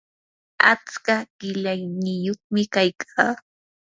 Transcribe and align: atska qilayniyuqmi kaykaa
atska 0.71 1.15
qilayniyuqmi 1.39 2.61
kaykaa 2.73 3.33